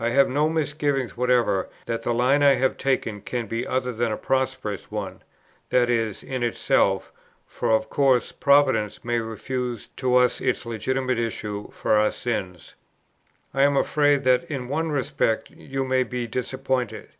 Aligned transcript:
"I 0.00 0.08
have 0.08 0.30
no 0.30 0.48
misgivings 0.48 1.14
whatever 1.14 1.68
that 1.84 2.00
the 2.00 2.14
line 2.14 2.42
I 2.42 2.54
have 2.54 2.78
taken 2.78 3.20
can 3.20 3.46
be 3.46 3.66
other 3.66 3.92
than 3.92 4.10
a 4.10 4.16
prosperous 4.16 4.90
one: 4.90 5.20
that 5.68 5.90
is, 5.90 6.22
in 6.22 6.42
itself, 6.42 7.12
for 7.44 7.72
of 7.72 7.90
course 7.90 8.32
Providence 8.32 9.04
may 9.04 9.18
refuse 9.18 9.88
to 9.98 10.16
us 10.16 10.40
its 10.40 10.64
legitimate 10.64 11.18
issues 11.18 11.66
for 11.74 11.98
our 11.98 12.12
sins. 12.12 12.76
"I 13.52 13.62
am 13.64 13.76
afraid, 13.76 14.24
that 14.24 14.50
in 14.50 14.68
one 14.68 14.90
respect 14.90 15.50
you 15.50 15.84
may 15.84 16.02
be 16.02 16.26
disappointed. 16.26 17.10